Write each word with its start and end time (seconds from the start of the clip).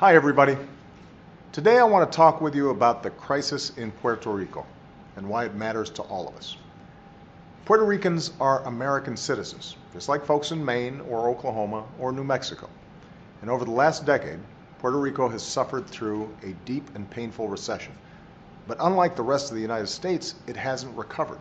Hi, 0.00 0.14
everybody. 0.14 0.56
Today 1.52 1.76
I 1.76 1.84
want 1.84 2.10
to 2.10 2.16
talk 2.16 2.40
with 2.40 2.54
you 2.54 2.70
about 2.70 3.02
the 3.02 3.10
crisis 3.10 3.76
in 3.76 3.92
Puerto 3.92 4.30
Rico 4.30 4.64
and 5.16 5.28
why 5.28 5.44
it 5.44 5.54
matters 5.54 5.90
to 5.90 6.02
all 6.04 6.26
of 6.26 6.34
us. 6.36 6.56
Puerto 7.66 7.84
Ricans 7.84 8.32
are 8.40 8.62
American 8.64 9.14
citizens, 9.14 9.76
just 9.92 10.08
like 10.08 10.24
folks 10.24 10.52
in 10.52 10.64
Maine 10.64 11.02
or 11.02 11.28
Oklahoma 11.28 11.84
or 11.98 12.12
New 12.12 12.24
Mexico. 12.24 12.70
And 13.42 13.50
over 13.50 13.66
the 13.66 13.72
last 13.72 14.06
decade, 14.06 14.38
Puerto 14.78 14.96
Rico 14.96 15.28
has 15.28 15.42
suffered 15.42 15.86
through 15.86 16.34
a 16.44 16.54
deep 16.64 16.88
and 16.94 17.10
painful 17.10 17.48
recession. 17.48 17.92
But 18.66 18.78
unlike 18.80 19.16
the 19.16 19.22
rest 19.22 19.50
of 19.50 19.56
the 19.56 19.60
United 19.60 19.88
States, 19.88 20.34
it 20.46 20.56
hasn't 20.56 20.96
recovered. 20.96 21.40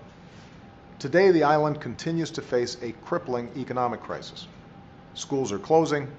Today, 1.00 1.32
the 1.32 1.44
island 1.44 1.80
continues 1.80 2.32
to 2.32 2.42
face 2.42 2.76
a 2.82 2.92
crippling 3.06 3.52
economic 3.56 4.02
crisis. 4.02 4.48
Schools 5.14 5.54
are 5.54 5.60
closing, 5.60 6.10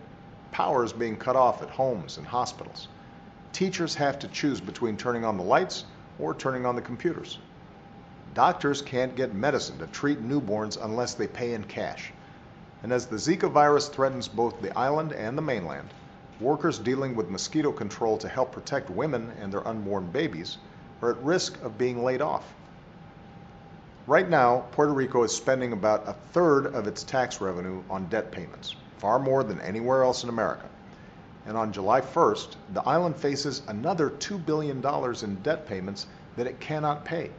power 0.61 0.85
is 0.85 0.93
being 0.93 1.17
cut 1.17 1.37
off 1.37 1.63
at 1.63 1.71
homes 1.71 2.19
and 2.19 2.27
hospitals. 2.27 2.89
Teachers 3.51 3.95
have 3.95 4.19
to 4.19 4.29
choose 4.29 4.61
between 4.61 4.95
turning 4.95 5.25
on 5.25 5.39
the 5.39 5.43
lights 5.43 5.87
or 6.19 6.35
turning 6.35 6.67
on 6.67 6.77
the 6.77 6.83
computers. 6.83 7.39
Doctors 8.35 8.83
can't 8.83 9.17
get 9.17 9.35
medicine 9.35 9.79
to 9.79 9.87
treat 9.87 10.23
newborns 10.23 10.77
unless 10.85 11.15
they 11.15 11.27
pay 11.27 11.55
in 11.55 11.65
cash. 11.65 12.13
And 12.83 12.93
as 12.93 13.07
the 13.07 13.17
Zika 13.17 13.51
virus 13.51 13.89
threatens 13.89 14.29
both 14.29 14.61
the 14.61 14.77
island 14.79 15.15
and 15.15 15.39
the 15.39 15.41
mainland, 15.41 15.89
workers 16.41 16.79
dealing 16.79 17.17
with 17.17 17.31
mosquito 17.31 17.73
control 17.73 18.19
to 18.19 18.29
help 18.29 18.53
protect 18.53 18.91
women 18.91 19.33
and 19.41 19.51
their 19.51 19.67
unborn 19.67 20.11
babies 20.11 20.59
are 21.01 21.13
at 21.13 21.25
risk 21.25 21.59
of 21.63 21.79
being 21.79 22.05
laid 22.05 22.21
off. 22.21 22.53
Right 24.07 24.29
now, 24.29 24.67
Puerto 24.73 24.93
Rico 24.93 25.23
is 25.23 25.35
spending 25.35 25.73
about 25.73 26.07
a 26.07 26.13
third 26.35 26.67
of 26.67 26.87
its 26.87 27.03
tax 27.03 27.41
revenue 27.41 27.83
on 27.89 28.09
debt 28.09 28.31
payments, 28.31 28.77
far 29.01 29.19
more 29.19 29.43
than 29.43 29.61
anywhere 29.61 30.03
else 30.05 30.23
in 30.23 30.29
America. 30.29 30.69
And 31.47 31.57
on 31.57 31.73
July 31.73 32.03
1st, 32.03 32.55
the 32.75 32.83
island 32.83 33.17
faces 33.17 33.63
another 33.67 34.11
$2 34.11 34.45
billion 34.45 34.85
in 35.25 35.43
debt 35.43 35.67
payments 35.67 36.07
that 36.37 36.47
it 36.47 36.61
cannot 36.61 37.07
pay. 37.07 37.31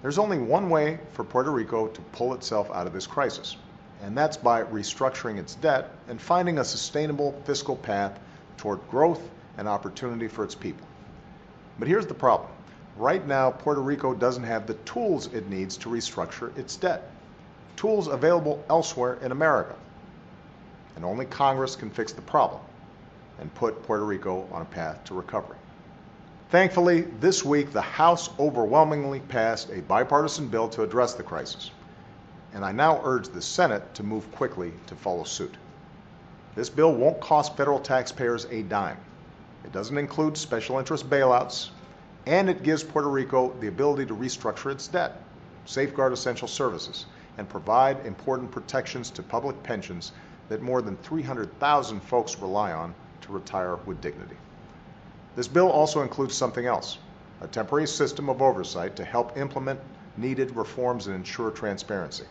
There's 0.00 0.18
only 0.18 0.38
one 0.38 0.70
way 0.70 0.98
for 1.12 1.22
Puerto 1.22 1.50
Rico 1.50 1.86
to 1.86 2.00
pull 2.12 2.32
itself 2.32 2.70
out 2.72 2.86
of 2.86 2.94
this 2.94 3.06
crisis, 3.06 3.56
and 4.02 4.16
that's 4.16 4.38
by 4.38 4.62
restructuring 4.62 5.36
its 5.36 5.54
debt 5.56 5.90
and 6.08 6.20
finding 6.20 6.58
a 6.58 6.64
sustainable 6.64 7.40
fiscal 7.44 7.76
path 7.76 8.18
toward 8.56 8.80
growth 8.90 9.20
and 9.58 9.68
opportunity 9.68 10.28
for 10.28 10.44
its 10.44 10.54
people. 10.54 10.86
But 11.78 11.88
here's 11.88 12.06
the 12.06 12.14
problem. 12.14 12.50
Right 12.96 13.24
now, 13.26 13.50
Puerto 13.50 13.82
Rico 13.82 14.14
doesn't 14.14 14.44
have 14.44 14.66
the 14.66 14.74
tools 14.74 15.26
it 15.26 15.48
needs 15.48 15.76
to 15.78 15.90
restructure 15.90 16.56
its 16.56 16.76
debt. 16.76 17.10
Tools 17.76 18.06
available 18.06 18.64
elsewhere 18.68 19.18
in 19.22 19.30
America. 19.30 19.74
And 20.96 21.04
only 21.04 21.24
Congress 21.24 21.76
can 21.76 21.90
fix 21.90 22.12
the 22.12 22.22
problem 22.22 22.60
and 23.40 23.52
put 23.54 23.82
Puerto 23.82 24.04
Rico 24.04 24.46
on 24.52 24.62
a 24.62 24.66
path 24.66 25.04
to 25.04 25.14
recovery. 25.14 25.56
Thankfully, 26.50 27.02
this 27.18 27.44
week 27.44 27.72
the 27.72 27.80
House 27.80 28.28
overwhelmingly 28.38 29.20
passed 29.20 29.70
a 29.70 29.80
bipartisan 29.80 30.48
bill 30.48 30.68
to 30.68 30.82
address 30.82 31.14
the 31.14 31.22
crisis. 31.22 31.70
And 32.52 32.64
I 32.64 32.72
now 32.72 33.00
urge 33.04 33.28
the 33.28 33.40
Senate 33.40 33.94
to 33.94 34.02
move 34.02 34.30
quickly 34.32 34.72
to 34.86 34.94
follow 34.94 35.24
suit. 35.24 35.54
This 36.54 36.68
bill 36.68 36.94
won't 36.94 37.20
cost 37.20 37.56
federal 37.56 37.80
taxpayers 37.80 38.46
a 38.50 38.62
dime. 38.62 38.98
It 39.64 39.72
doesn't 39.72 39.96
include 39.96 40.36
special 40.36 40.78
interest 40.78 41.08
bailouts, 41.08 41.70
and 42.26 42.50
it 42.50 42.62
gives 42.62 42.84
Puerto 42.84 43.08
Rico 43.08 43.54
the 43.60 43.68
ability 43.68 44.04
to 44.06 44.14
restructure 44.14 44.70
its 44.70 44.86
debt, 44.88 45.22
safeguard 45.64 46.12
essential 46.12 46.48
services, 46.48 47.06
and 47.38 47.48
provide 47.48 48.04
important 48.04 48.50
protections 48.50 49.10
to 49.12 49.22
public 49.22 49.62
pensions 49.62 50.12
that 50.48 50.62
more 50.62 50.82
than 50.82 50.96
300,000 50.98 52.00
folks 52.00 52.38
rely 52.38 52.72
on 52.72 52.94
to 53.22 53.32
retire 53.32 53.76
with 53.86 54.00
dignity. 54.00 54.36
This 55.34 55.48
bill 55.48 55.70
also 55.70 56.02
includes 56.02 56.34
something 56.34 56.66
else 56.66 56.98
a 57.40 57.48
temporary 57.48 57.88
system 57.88 58.28
of 58.28 58.40
oversight 58.40 58.94
to 58.94 59.04
help 59.04 59.36
implement 59.36 59.80
needed 60.16 60.54
reforms 60.54 61.08
and 61.08 61.16
ensure 61.16 61.50
transparency. 61.50 62.24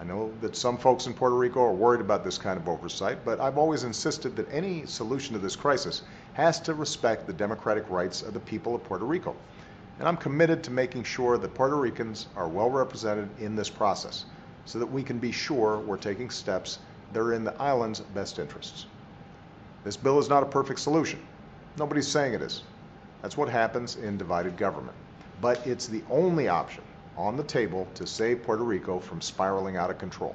I 0.00 0.04
know 0.04 0.32
that 0.40 0.56
some 0.56 0.78
folks 0.78 1.06
in 1.06 1.14
Puerto 1.14 1.36
Rico 1.36 1.62
are 1.62 1.72
worried 1.72 2.00
about 2.00 2.24
this 2.24 2.38
kind 2.38 2.58
of 2.58 2.68
oversight, 2.68 3.24
but 3.24 3.40
I've 3.40 3.58
always 3.58 3.84
insisted 3.84 4.34
that 4.36 4.50
any 4.50 4.86
solution 4.86 5.34
to 5.34 5.38
this 5.38 5.54
crisis 5.54 6.02
has 6.32 6.58
to 6.60 6.74
respect 6.74 7.26
the 7.26 7.32
democratic 7.32 7.88
rights 7.90 8.22
of 8.22 8.32
the 8.32 8.40
people 8.40 8.74
of 8.74 8.82
Puerto 8.82 9.04
Rico. 9.04 9.36
And 9.98 10.08
I'm 10.08 10.16
committed 10.16 10.64
to 10.64 10.70
making 10.70 11.04
sure 11.04 11.38
that 11.38 11.54
Puerto 11.54 11.76
Ricans 11.76 12.26
are 12.34 12.48
well 12.48 12.70
represented 12.70 13.28
in 13.38 13.54
this 13.54 13.68
process 13.68 14.24
so 14.64 14.78
that 14.78 14.86
we 14.86 15.02
can 15.02 15.18
be 15.18 15.30
sure 15.30 15.78
we're 15.78 15.96
taking 15.98 16.30
steps 16.30 16.78
that 17.12 17.20
are 17.20 17.32
in 17.32 17.44
the 17.44 17.60
island's 17.60 18.00
best 18.00 18.38
interests. 18.38 18.86
This 19.84 19.96
bill 19.96 20.18
is 20.18 20.28
not 20.28 20.42
a 20.42 20.46
perfect 20.46 20.80
solution. 20.80 21.20
Nobody's 21.78 22.08
saying 22.08 22.34
it 22.34 22.42
is. 22.42 22.62
That's 23.20 23.36
what 23.36 23.48
happens 23.48 23.96
in 23.96 24.18
divided 24.18 24.56
government. 24.56 24.96
But 25.40 25.66
it's 25.66 25.86
the 25.86 26.02
only 26.10 26.48
option 26.48 26.84
on 27.16 27.36
the 27.36 27.42
table 27.42 27.86
to 27.94 28.06
save 28.06 28.42
Puerto 28.42 28.62
Rico 28.64 28.98
from 28.98 29.20
spiraling 29.20 29.76
out 29.76 29.90
of 29.90 29.98
control. 29.98 30.34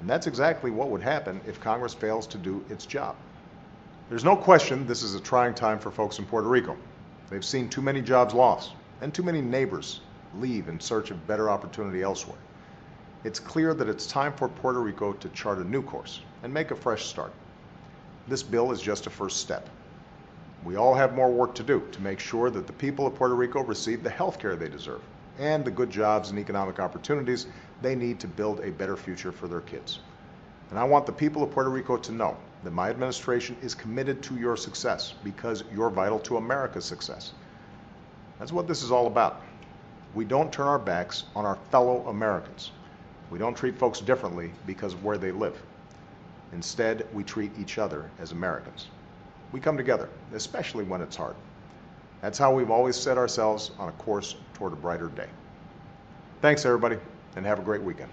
And 0.00 0.08
that's 0.08 0.26
exactly 0.26 0.70
what 0.70 0.90
would 0.90 1.02
happen 1.02 1.40
if 1.46 1.60
Congress 1.60 1.94
fails 1.94 2.26
to 2.28 2.38
do 2.38 2.64
its 2.68 2.86
job. 2.86 3.16
There's 4.08 4.24
no 4.24 4.36
question 4.36 4.86
this 4.86 5.02
is 5.02 5.14
a 5.14 5.20
trying 5.20 5.54
time 5.54 5.78
for 5.78 5.90
folks 5.90 6.18
in 6.18 6.26
Puerto 6.26 6.48
Rico. 6.48 6.76
They've 7.30 7.44
seen 7.44 7.68
too 7.68 7.82
many 7.82 8.00
jobs 8.00 8.32
lost 8.32 8.72
and 9.00 9.12
too 9.12 9.22
many 9.22 9.40
neighbors 9.40 10.00
leave 10.36 10.68
in 10.68 10.80
search 10.80 11.10
of 11.10 11.26
better 11.26 11.50
opportunity 11.50 12.02
elsewhere. 12.02 12.38
It's 13.24 13.40
clear 13.40 13.74
that 13.74 13.88
it's 13.88 14.06
time 14.06 14.32
for 14.32 14.48
Puerto 14.48 14.80
Rico 14.80 15.12
to 15.12 15.28
chart 15.30 15.58
a 15.58 15.64
new 15.64 15.82
course 15.82 16.20
and 16.44 16.54
make 16.54 16.70
a 16.70 16.76
fresh 16.76 17.06
start. 17.06 17.32
This 18.28 18.44
bill 18.44 18.70
is 18.70 18.80
just 18.80 19.08
a 19.08 19.10
first 19.10 19.38
step. 19.38 19.68
We 20.64 20.76
all 20.76 20.94
have 20.94 21.16
more 21.16 21.30
work 21.30 21.56
to 21.56 21.64
do 21.64 21.82
to 21.90 22.00
make 22.00 22.20
sure 22.20 22.48
that 22.48 22.68
the 22.68 22.72
people 22.72 23.08
of 23.08 23.16
Puerto 23.16 23.34
Rico 23.34 23.64
receive 23.64 24.04
the 24.04 24.10
health 24.10 24.38
care 24.38 24.54
they 24.54 24.68
deserve 24.68 25.02
and 25.38 25.64
the 25.64 25.70
good 25.70 25.90
jobs 25.90 26.30
and 26.30 26.38
economic 26.38 26.78
opportunities 26.78 27.46
they 27.82 27.96
need 27.96 28.20
to 28.20 28.28
build 28.28 28.60
a 28.60 28.70
better 28.70 28.96
future 28.96 29.32
for 29.32 29.48
their 29.48 29.62
kids. 29.62 29.98
And 30.70 30.78
I 30.78 30.84
want 30.84 31.04
the 31.04 31.12
people 31.12 31.42
of 31.42 31.50
Puerto 31.50 31.70
Rico 31.70 31.96
to 31.96 32.12
know 32.12 32.36
that 32.62 32.72
my 32.72 32.88
administration 32.88 33.56
is 33.62 33.74
committed 33.74 34.22
to 34.24 34.36
your 34.36 34.56
success 34.56 35.14
because 35.24 35.64
you're 35.74 35.90
vital 35.90 36.20
to 36.20 36.36
America's 36.36 36.84
success. 36.84 37.32
That's 38.38 38.52
what 38.52 38.68
this 38.68 38.84
is 38.84 38.92
all 38.92 39.08
about. 39.08 39.42
We 40.14 40.24
don't 40.24 40.52
turn 40.52 40.68
our 40.68 40.78
backs 40.78 41.24
on 41.34 41.44
our 41.44 41.56
fellow 41.70 42.06
Americans. 42.06 42.70
We 43.30 43.38
don't 43.38 43.56
treat 43.56 43.78
folks 43.78 44.00
differently 44.00 44.52
because 44.66 44.94
of 44.94 45.04
where 45.04 45.18
they 45.18 45.32
live. 45.32 45.60
Instead, 46.52 47.06
we 47.12 47.24
treat 47.24 47.52
each 47.58 47.78
other 47.78 48.10
as 48.18 48.32
Americans. 48.32 48.88
We 49.52 49.60
come 49.60 49.76
together, 49.76 50.08
especially 50.34 50.84
when 50.84 51.02
it's 51.02 51.16
hard. 51.16 51.36
That's 52.22 52.38
how 52.38 52.52
we've 52.52 52.70
always 52.70 52.96
set 52.96 53.18
ourselves 53.18 53.70
on 53.78 53.88
a 53.88 53.92
course 53.92 54.34
toward 54.54 54.72
a 54.72 54.76
brighter 54.76 55.08
day. 55.08 55.28
Thanks, 56.40 56.64
everybody, 56.64 56.96
and 57.36 57.44
have 57.46 57.58
a 57.58 57.62
great 57.62 57.82
weekend. 57.82 58.10